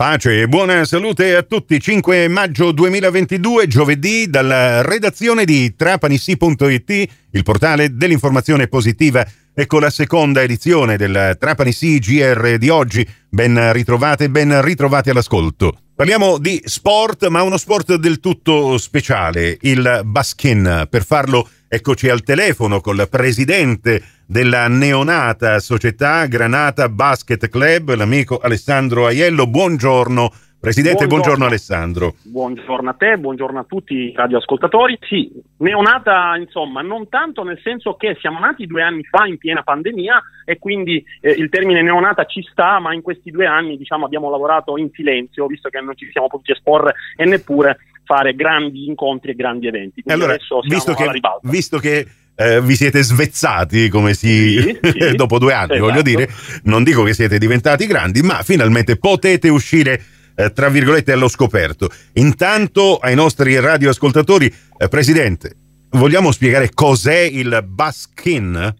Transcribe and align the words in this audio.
Pace 0.00 0.40
e 0.40 0.48
buona 0.48 0.86
salute 0.86 1.36
a 1.36 1.42
tutti. 1.42 1.78
5 1.78 2.26
maggio 2.28 2.72
2022, 2.72 3.66
giovedì, 3.66 4.30
dalla 4.30 4.80
redazione 4.80 5.44
di 5.44 5.76
trapanissi.it, 5.76 7.08
il 7.32 7.42
portale 7.42 7.94
dell'informazione 7.94 8.66
positiva. 8.66 9.22
Ecco 9.60 9.78
la 9.78 9.90
seconda 9.90 10.40
edizione 10.40 10.96
del 10.96 11.36
Trapani 11.38 11.70
GR 11.70 12.56
di 12.56 12.70
oggi. 12.70 13.06
Ben 13.28 13.74
ritrovate, 13.74 14.30
ben 14.30 14.62
ritrovati 14.62 15.10
all'ascolto. 15.10 15.80
Parliamo 15.94 16.38
di 16.38 16.62
sport, 16.64 17.26
ma 17.26 17.42
uno 17.42 17.58
sport 17.58 17.96
del 17.96 18.20
tutto 18.20 18.78
speciale, 18.78 19.58
il 19.60 20.00
baskin. 20.02 20.86
Per 20.88 21.04
farlo 21.04 21.46
eccoci 21.68 22.08
al 22.08 22.22
telefono 22.22 22.80
col 22.80 23.06
presidente 23.10 24.02
della 24.24 24.66
neonata 24.66 25.60
società 25.60 26.24
Granata 26.24 26.88
Basket 26.88 27.46
Club, 27.50 27.94
l'amico 27.94 28.38
Alessandro 28.38 29.04
Aiello. 29.04 29.46
Buongiorno. 29.46 30.32
Presidente, 30.60 31.06
buongiorno. 31.06 31.38
buongiorno. 31.38 31.44
Alessandro. 31.46 32.14
Buongiorno 32.20 32.90
a 32.90 32.92
te, 32.92 33.16
buongiorno 33.16 33.60
a 33.60 33.64
tutti 33.64 33.94
i 33.94 34.12
radioascoltatori. 34.14 34.98
Sì, 35.08 35.32
neonata 35.56 36.36
insomma, 36.36 36.82
non 36.82 37.08
tanto 37.08 37.42
nel 37.44 37.58
senso 37.64 37.94
che 37.94 38.18
siamo 38.20 38.38
nati 38.40 38.66
due 38.66 38.82
anni 38.82 39.02
fa 39.04 39.24
in 39.24 39.38
piena 39.38 39.62
pandemia 39.62 40.22
e 40.44 40.58
quindi 40.58 41.02
eh, 41.22 41.30
il 41.30 41.48
termine 41.48 41.80
neonata 41.80 42.26
ci 42.26 42.46
sta, 42.50 42.78
ma 42.78 42.92
in 42.92 43.00
questi 43.00 43.30
due 43.30 43.46
anni 43.46 43.78
diciamo, 43.78 44.04
abbiamo 44.04 44.28
lavorato 44.28 44.76
in 44.76 44.90
silenzio, 44.92 45.46
visto 45.46 45.70
che 45.70 45.80
non 45.80 45.96
ci 45.96 46.10
siamo 46.12 46.28
potuti 46.28 46.52
esporre 46.52 46.94
e 47.16 47.24
neppure 47.24 47.78
fare 48.04 48.34
grandi 48.34 48.86
incontri 48.86 49.30
e 49.30 49.34
grandi 49.36 49.66
eventi. 49.66 50.02
Quindi 50.02 50.22
allora, 50.22 50.36
visto 50.68 50.92
che, 50.92 51.10
visto 51.40 51.78
che 51.78 52.06
eh, 52.34 52.60
vi 52.60 52.74
siete 52.74 53.00
svezzati 53.02 53.88
come 53.88 54.12
si 54.12 54.60
sì, 54.60 54.78
sì, 54.92 55.16
dopo 55.16 55.38
due 55.38 55.54
anni, 55.54 55.76
esatto. 55.76 55.86
voglio 55.86 56.02
dire, 56.02 56.28
non 56.64 56.84
dico 56.84 57.02
che 57.02 57.14
siete 57.14 57.38
diventati 57.38 57.86
grandi, 57.86 58.20
ma 58.20 58.42
finalmente 58.42 58.98
potete 58.98 59.48
uscire 59.48 60.18
eh, 60.34 60.52
tra 60.52 60.68
virgolette 60.68 61.12
allo 61.12 61.28
scoperto. 61.28 61.90
Intanto 62.14 62.98
ai 62.98 63.14
nostri 63.14 63.58
radioascoltatori, 63.58 64.52
eh, 64.78 64.88
Presidente, 64.88 65.54
vogliamo 65.90 66.32
spiegare 66.32 66.70
cos'è 66.72 67.20
il 67.20 67.64
Baskin? 67.66 68.74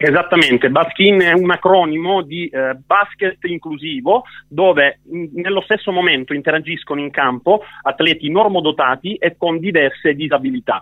Esattamente, 0.00 0.70
Baskin 0.70 1.20
è 1.22 1.32
un 1.32 1.50
acronimo 1.50 2.22
di 2.22 2.46
eh, 2.46 2.76
basket 2.86 3.42
inclusivo 3.46 4.22
dove 4.46 5.00
in, 5.10 5.30
nello 5.32 5.60
stesso 5.60 5.90
momento 5.90 6.34
interagiscono 6.34 7.00
in 7.00 7.10
campo 7.10 7.62
atleti 7.82 8.30
normodotati 8.30 9.16
e 9.16 9.36
con 9.36 9.58
diverse 9.58 10.14
disabilità. 10.14 10.80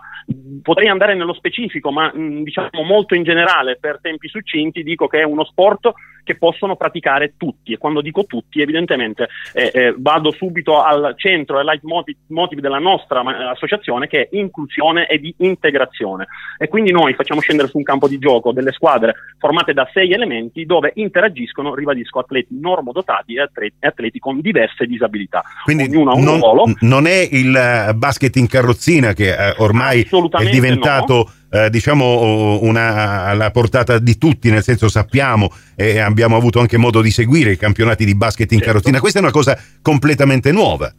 Potrei 0.61 0.89
andare 0.89 1.15
nello 1.15 1.33
specifico, 1.33 1.91
ma 1.91 2.11
mh, 2.13 2.21
mm, 2.21 2.43
diciamo 2.43 2.83
molto 2.85 3.15
in 3.15 3.23
generale, 3.23 3.77
per 3.79 3.97
tempi 4.03 4.27
succinti, 4.27 4.83
dico 4.83 5.07
che 5.07 5.21
è 5.21 5.23
uno 5.23 5.45
sport 5.45 5.91
che 6.27 6.37
possono 6.37 6.75
praticare 6.75 7.35
tutti 7.37 7.71
e 7.71 7.77
quando 7.77 8.01
dico 8.01 8.25
tutti 8.25 8.61
evidentemente 8.61 9.29
eh, 9.53 9.71
eh, 9.73 9.95
vado 9.97 10.31
subito 10.31 10.83
al 10.83 11.13
centro 11.15 11.57
e 11.57 11.63
leitmotiv 11.63 12.59
della 12.59 12.79
nostra 12.79 13.21
associazione 13.49 14.07
che 14.07 14.23
è 14.23 14.35
inclusione 14.35 15.07
e 15.07 15.19
di 15.19 15.33
integrazione 15.37 16.27
e 16.57 16.67
quindi 16.67 16.91
noi 16.91 17.13
facciamo 17.13 17.39
scendere 17.39 17.69
su 17.69 17.77
un 17.77 17.83
campo 17.83 18.09
di 18.09 18.19
gioco 18.19 18.51
delle 18.51 18.73
squadre 18.73 19.06
formate 19.37 19.73
da 19.73 19.87
sei 19.93 20.11
elementi 20.11 20.65
dove 20.65 20.91
interagiscono, 20.95 21.75
ribadisco, 21.75 22.19
atleti 22.19 22.57
normodotati 22.59 23.35
e 23.35 23.41
atleti, 23.41 23.75
atleti 23.79 24.19
con 24.19 24.41
diverse 24.41 24.85
disabilità. 24.85 25.43
Quindi 25.63 25.83
Ognuno 25.83 26.11
ha 26.11 26.15
un 26.15 26.39
ruolo. 26.39 26.63
Non 26.81 27.07
è 27.07 27.27
il 27.31 27.55
eh, 27.55 27.93
basket 27.93 28.35
in 28.35 28.47
carrozzina 28.47 29.13
che 29.13 29.29
eh, 29.29 29.55
ormai 29.57 30.01
è 30.01 30.49
diventato... 30.49 31.13
No 31.13 31.31
eh, 31.49 31.69
diciamo 31.69 32.61
una, 32.61 33.23
alla 33.23 33.51
portata 33.51 33.99
di 33.99 34.17
tutti, 34.17 34.49
nel 34.49 34.63
senso 34.63 34.89
sappiamo 34.89 35.49
e 35.75 35.99
abbiamo 35.99 36.35
avuto 36.35 36.59
anche 36.59 36.77
modo 36.77 37.01
di 37.01 37.09
seguire 37.09 37.51
i 37.51 37.57
campionati 37.57 38.03
di 38.03 38.15
basket 38.15 38.51
in 38.51 38.57
certo. 38.57 38.73
carrozzina. 38.73 38.99
Questa 38.99 39.19
è 39.19 39.21
una 39.21 39.31
cosa 39.31 39.57
completamente 39.81 40.51
nuova. 40.51 40.91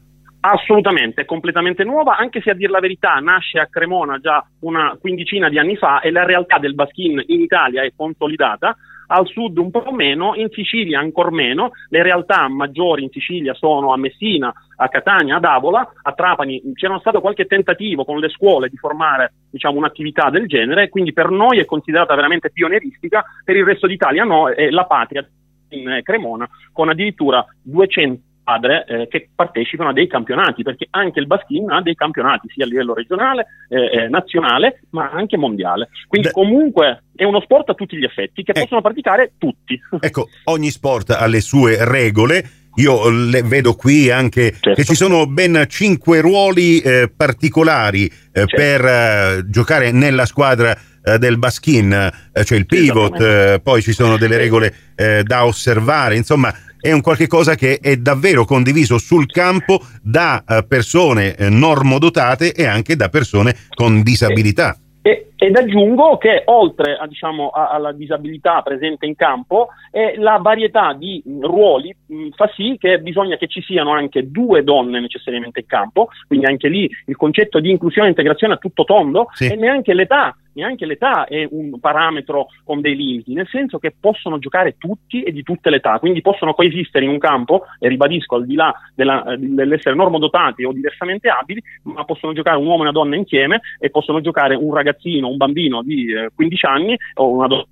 Assolutamente, 0.50 1.26
completamente 1.26 1.84
nuova, 1.84 2.16
anche 2.16 2.40
se 2.40 2.48
a 2.48 2.54
dir 2.54 2.70
la 2.70 2.80
verità 2.80 3.12
nasce 3.16 3.58
a 3.58 3.66
Cremona 3.66 4.18
già 4.18 4.42
una 4.60 4.96
quindicina 4.98 5.50
di 5.50 5.58
anni 5.58 5.76
fa 5.76 6.00
e 6.00 6.10
la 6.10 6.24
realtà 6.24 6.58
del 6.58 6.74
baskin 6.74 7.22
in 7.26 7.42
Italia 7.42 7.82
è 7.82 7.92
consolidata 7.94 8.74
al 9.08 9.26
sud 9.26 9.58
un 9.58 9.70
po' 9.70 9.92
meno, 9.92 10.34
in 10.36 10.48
Sicilia 10.50 11.00
ancora 11.00 11.30
meno, 11.30 11.72
le 11.90 12.02
realtà 12.02 12.48
maggiori 12.48 13.02
in 13.02 13.10
Sicilia 13.10 13.52
sono 13.52 13.92
a 13.92 13.98
Messina, 13.98 14.50
a 14.76 14.88
Catania, 14.88 15.36
ad 15.36 15.44
Avola, 15.44 15.86
a 16.00 16.12
Trapani 16.12 16.62
c'era 16.74 16.98
stato 16.98 17.20
qualche 17.20 17.44
tentativo 17.44 18.06
con 18.06 18.18
le 18.18 18.30
scuole 18.30 18.70
di 18.70 18.76
formare 18.78 19.32
diciamo, 19.50 19.76
un'attività 19.76 20.30
del 20.30 20.46
genere, 20.46 20.88
quindi 20.88 21.12
per 21.12 21.28
noi 21.28 21.58
è 21.58 21.66
considerata 21.66 22.14
veramente 22.14 22.50
pionieristica, 22.50 23.22
per 23.44 23.54
il 23.54 23.66
resto 23.66 23.86
d'Italia 23.86 24.24
no, 24.24 24.48
è 24.48 24.70
la 24.70 24.86
patria 24.86 25.28
in 25.70 26.00
Cremona 26.02 26.48
con 26.72 26.88
addirittura 26.88 27.44
200 27.62 28.27
squadre 28.48 28.84
eh, 28.86 29.08
che 29.08 29.28
partecipano 29.34 29.90
a 29.90 29.92
dei 29.92 30.06
campionati, 30.06 30.62
perché 30.62 30.86
anche 30.90 31.20
il 31.20 31.26
Baskin 31.26 31.70
ha 31.70 31.82
dei 31.82 31.94
campionati 31.94 32.48
sia 32.48 32.64
a 32.64 32.68
livello 32.68 32.94
regionale, 32.94 33.46
eh, 33.68 34.04
eh 34.04 34.08
nazionale, 34.08 34.80
ma 34.90 35.10
anche 35.10 35.36
mondiale. 35.36 35.90
Quindi 36.06 36.28
Beh. 36.28 36.32
comunque 36.32 37.02
è 37.14 37.24
uno 37.24 37.40
sport 37.40 37.68
a 37.68 37.74
tutti 37.74 37.96
gli 37.96 38.04
effetti 38.04 38.42
che 38.42 38.52
eh. 38.52 38.62
possono 38.62 38.80
praticare 38.80 39.32
tutti. 39.36 39.78
Ecco, 40.00 40.28
ogni 40.44 40.70
sport 40.70 41.10
ha 41.10 41.26
le 41.26 41.40
sue 41.40 41.84
regole. 41.84 42.50
Io 42.76 43.10
le 43.10 43.42
vedo 43.42 43.74
qui 43.74 44.08
anche 44.08 44.52
certo. 44.52 44.74
che 44.74 44.84
ci 44.84 44.94
sono 44.94 45.26
ben 45.26 45.64
cinque 45.68 46.20
ruoli 46.20 46.78
eh, 46.78 47.10
particolari 47.14 48.04
eh, 48.04 48.46
certo. 48.46 48.56
per 48.56 48.84
eh, 48.84 49.44
giocare 49.48 49.90
nella 49.90 50.24
squadra 50.24 50.78
eh, 51.02 51.18
del 51.18 51.38
Baskin, 51.38 51.92
eh, 52.32 52.44
cioè 52.44 52.58
il 52.58 52.66
pivot, 52.66 53.20
eh, 53.20 53.60
poi 53.62 53.82
ci 53.82 53.92
sono 53.92 54.16
delle 54.16 54.36
regole 54.36 54.74
da 54.98 55.46
osservare, 55.46 56.16
insomma 56.16 56.52
è 56.80 56.92
un 56.92 57.00
qualche 57.00 57.26
cosa 57.26 57.54
che 57.54 57.78
è 57.80 57.96
davvero 57.96 58.44
condiviso 58.44 58.98
sul 58.98 59.26
campo 59.26 59.84
da 60.02 60.44
persone 60.66 61.34
normodotate 61.38 62.52
e 62.52 62.64
anche 62.66 62.96
da 62.96 63.08
persone 63.08 63.56
con 63.74 64.02
disabilità. 64.02 64.76
E, 65.02 65.27
ed 65.38 65.56
aggiungo 65.56 66.18
che 66.18 66.42
oltre 66.46 66.96
a, 66.96 67.06
diciamo, 67.06 67.50
a, 67.50 67.68
alla 67.68 67.92
disabilità 67.92 68.60
presente 68.62 69.06
in 69.06 69.14
campo, 69.14 69.68
eh, 69.92 70.14
la 70.18 70.38
varietà 70.42 70.92
di 70.94 71.22
ruoli 71.40 71.94
mh, 72.06 72.30
fa 72.30 72.50
sì 72.56 72.76
che 72.78 72.98
bisogna 72.98 73.36
che 73.36 73.46
ci 73.46 73.62
siano 73.62 73.92
anche 73.92 74.30
due 74.30 74.64
donne 74.64 74.98
necessariamente 74.98 75.60
in 75.60 75.66
campo, 75.66 76.08
quindi 76.26 76.46
anche 76.46 76.68
lì 76.68 76.90
il 77.06 77.16
concetto 77.16 77.60
di 77.60 77.70
inclusione 77.70 78.08
e 78.08 78.10
integrazione 78.10 78.54
a 78.54 78.58
tutto 78.58 78.82
tondo 78.82 79.28
sì. 79.32 79.46
e 79.46 79.54
neanche 79.54 79.94
l'età 79.94 80.36
neanche 80.58 80.86
l'età 80.86 81.26
è 81.26 81.46
un 81.50 81.78
parametro 81.78 82.48
con 82.64 82.80
dei 82.80 82.96
limiti, 82.96 83.32
nel 83.32 83.46
senso 83.48 83.78
che 83.78 83.94
possono 83.98 84.38
giocare 84.38 84.76
tutti 84.76 85.22
e 85.22 85.32
di 85.32 85.42
tutte 85.42 85.70
le 85.70 85.76
età, 85.76 85.98
quindi 85.98 86.20
possono 86.20 86.52
coesistere 86.52 87.04
in 87.04 87.12
un 87.12 87.18
campo, 87.18 87.64
e 87.78 87.88
ribadisco 87.88 88.34
al 88.34 88.44
di 88.44 88.54
là 88.54 88.74
della, 88.94 89.36
dell'essere 89.38 89.94
normodotati 89.94 90.64
o 90.64 90.72
diversamente 90.72 91.28
abili, 91.28 91.62
ma 91.84 92.04
possono 92.04 92.32
giocare 92.32 92.58
un 92.58 92.66
uomo 92.66 92.78
e 92.78 92.82
una 92.82 92.92
donna 92.92 93.16
insieme 93.16 93.60
e 93.78 93.90
possono 93.90 94.20
giocare 94.20 94.54
un 94.56 94.74
ragazzino, 94.74 95.27
un 95.28 95.36
bambino 95.36 95.82
di 95.82 96.12
eh, 96.12 96.30
15 96.34 96.66
anni 96.66 96.96
o 97.14 97.30
una 97.30 97.46
donna 97.46 97.66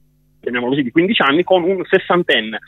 chiamiamolo 0.46 0.72
così, 0.72 0.84
di 0.84 0.92
15 0.92 1.22
anni 1.22 1.44
con 1.44 1.62
un 1.64 1.82
sessantenne. 1.84 2.58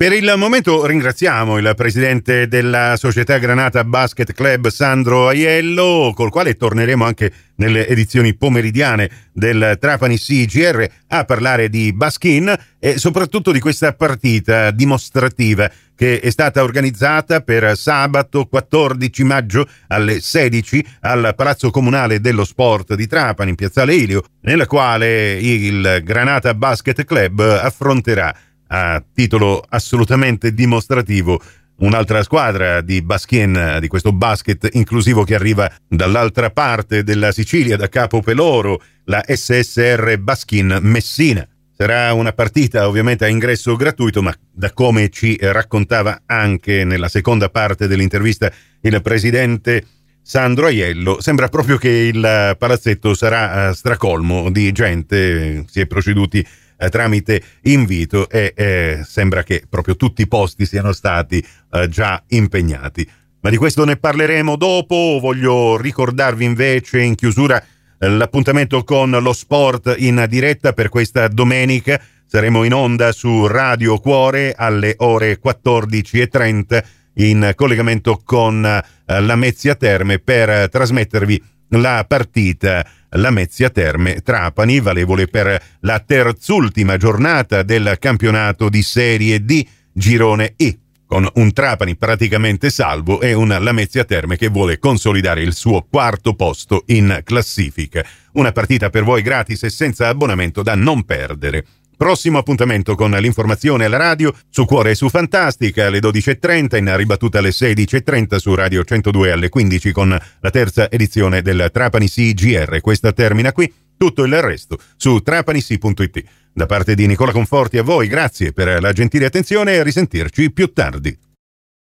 Per 0.00 0.14
il 0.14 0.32
momento 0.38 0.86
ringraziamo 0.86 1.58
il 1.58 1.74
presidente 1.76 2.48
della 2.48 2.96
società 2.96 3.36
Granata 3.36 3.84
Basket 3.84 4.32
Club 4.32 4.68
Sandro 4.68 5.28
Aiello, 5.28 6.12
col 6.14 6.30
quale 6.30 6.56
torneremo 6.56 7.04
anche 7.04 7.30
nelle 7.56 7.86
edizioni 7.86 8.34
pomeridiane 8.34 9.10
del 9.30 9.76
Trapani 9.78 10.16
CGR 10.16 10.86
a 11.08 11.24
parlare 11.26 11.68
di 11.68 11.92
Baskin 11.92 12.50
e 12.78 12.96
soprattutto 12.96 13.52
di 13.52 13.60
questa 13.60 13.92
partita 13.92 14.70
dimostrativa 14.70 15.70
che 15.94 16.18
è 16.18 16.30
stata 16.30 16.62
organizzata 16.62 17.42
per 17.42 17.76
sabato 17.76 18.46
14 18.46 19.22
maggio 19.24 19.68
alle 19.88 20.20
16 20.20 20.86
al 21.00 21.34
Palazzo 21.36 21.70
Comunale 21.70 22.20
dello 22.20 22.46
Sport 22.46 22.94
di 22.94 23.06
Trapani 23.06 23.50
in 23.50 23.56
Piazzale 23.56 23.94
Ilio, 23.94 24.24
nella 24.44 24.64
quale 24.64 25.34
il 25.34 26.00
Granata 26.02 26.54
Basket 26.54 27.04
Club 27.04 27.40
affronterà 27.40 28.34
a 28.72 29.02
titolo 29.12 29.64
assolutamente 29.68 30.54
dimostrativo 30.54 31.40
un'altra 31.80 32.22
squadra 32.22 32.80
di 32.82 33.02
Baschien, 33.02 33.78
di 33.80 33.88
questo 33.88 34.12
basket 34.12 34.68
inclusivo 34.72 35.24
che 35.24 35.34
arriva 35.34 35.70
dall'altra 35.88 36.50
parte 36.50 37.02
della 37.02 37.32
Sicilia, 37.32 37.76
da 37.76 37.88
Capo 37.88 38.20
Peloro, 38.20 38.82
la 39.04 39.24
SSR 39.26 40.18
Baschin 40.18 40.78
Messina. 40.82 41.46
Sarà 41.76 42.12
una 42.12 42.32
partita 42.32 42.86
ovviamente 42.86 43.24
a 43.24 43.28
ingresso 43.28 43.74
gratuito, 43.74 44.20
ma 44.20 44.34
da 44.52 44.70
come 44.72 45.08
ci 45.08 45.38
raccontava 45.40 46.22
anche 46.26 46.84
nella 46.84 47.08
seconda 47.08 47.48
parte 47.48 47.86
dell'intervista 47.86 48.52
il 48.82 49.00
presidente 49.00 49.84
Sandro 50.22 50.66
Aiello, 50.66 51.20
sembra 51.20 51.48
proprio 51.48 51.78
che 51.78 51.88
il 51.88 52.54
palazzetto 52.58 53.14
sarà 53.14 53.72
stracolmo 53.72 54.50
di 54.50 54.70
gente, 54.70 55.64
si 55.66 55.80
è 55.80 55.86
proceduti 55.86 56.46
eh, 56.80 56.88
tramite 56.88 57.42
invito 57.62 58.28
e 58.30 58.54
eh, 58.56 59.00
sembra 59.04 59.42
che 59.42 59.64
proprio 59.68 59.96
tutti 59.96 60.22
i 60.22 60.28
posti 60.28 60.64
siano 60.64 60.92
stati 60.92 61.44
eh, 61.72 61.88
già 61.88 62.22
impegnati. 62.28 63.08
Ma 63.42 63.50
di 63.50 63.56
questo 63.56 63.84
ne 63.84 63.96
parleremo 63.96 64.56
dopo, 64.56 65.18
voglio 65.20 65.76
ricordarvi 65.76 66.44
invece 66.44 67.00
in 67.00 67.14
chiusura 67.14 67.62
eh, 67.98 68.08
l'appuntamento 68.08 68.82
con 68.82 69.10
lo 69.10 69.32
sport 69.32 69.94
in 69.98 70.24
diretta 70.28 70.72
per 70.72 70.88
questa 70.88 71.28
domenica. 71.28 72.00
Saremo 72.26 72.64
in 72.64 72.72
onda 72.72 73.12
su 73.12 73.46
Radio 73.46 73.98
Cuore 73.98 74.54
alle 74.56 74.94
ore 74.98 75.38
14.30 75.42 76.82
in 77.14 77.52
collegamento 77.56 78.20
con 78.24 78.64
eh, 78.64 79.20
la 79.20 79.36
Mezzia 79.36 79.74
Terme 79.74 80.18
per 80.18 80.68
trasmettervi 80.68 81.42
la 81.70 82.04
partita 82.06 82.86
Lamezia 83.10 83.70
Terme 83.70 84.20
Trapani, 84.20 84.80
valevole 84.80 85.26
per 85.26 85.62
la 85.80 85.98
terzultima 86.00 86.96
giornata 86.96 87.62
del 87.62 87.96
campionato 87.98 88.68
di 88.68 88.82
Serie 88.82 89.44
D 89.44 89.66
Girone 89.92 90.54
E 90.56 90.78
con 91.10 91.28
un 91.34 91.52
Trapani 91.52 91.96
praticamente 91.96 92.70
salvo 92.70 93.20
e 93.20 93.32
una 93.32 93.58
Lamezia 93.58 94.04
Terme 94.04 94.36
che 94.36 94.46
vuole 94.46 94.78
consolidare 94.78 95.42
il 95.42 95.54
suo 95.54 95.84
quarto 95.90 96.34
posto 96.34 96.84
in 96.86 97.22
classifica. 97.24 98.04
Una 98.34 98.52
partita 98.52 98.90
per 98.90 99.02
voi 99.02 99.20
gratis 99.20 99.64
e 99.64 99.70
senza 99.70 100.06
abbonamento 100.06 100.62
da 100.62 100.76
non 100.76 101.02
perdere. 101.02 101.66
Prossimo 102.00 102.38
appuntamento 102.38 102.94
con 102.94 103.10
l'informazione 103.10 103.84
alla 103.84 103.98
radio 103.98 104.34
su 104.48 104.64
Cuore 104.64 104.92
e 104.92 104.94
su 104.94 105.10
Fantastica 105.10 105.84
alle 105.84 105.98
12.30, 105.98 106.78
in 106.78 106.96
ribattuta 106.96 107.40
alle 107.40 107.50
16.30 107.50 108.36
su 108.36 108.54
Radio 108.54 108.82
102 108.82 109.32
alle 109.32 109.50
15 109.50 109.92
con 109.92 110.08
la 110.08 110.50
terza 110.50 110.90
edizione 110.90 111.42
del 111.42 111.68
Trapani 111.70 112.08
CGR. 112.08 112.80
Questa 112.80 113.12
termina 113.12 113.52
qui, 113.52 113.70
tutto 113.98 114.24
il 114.24 114.40
resto 114.40 114.78
su 114.96 115.20
trapanisi.it. 115.20 116.24
Da 116.54 116.64
parte 116.64 116.94
di 116.94 117.06
Nicola 117.06 117.32
Conforti 117.32 117.76
a 117.76 117.82
voi, 117.82 118.08
grazie 118.08 118.54
per 118.54 118.80
la 118.80 118.92
gentile 118.92 119.26
attenzione 119.26 119.74
e 119.74 119.80
a 119.80 119.82
risentirci 119.82 120.50
più 120.52 120.72
tardi. 120.72 121.29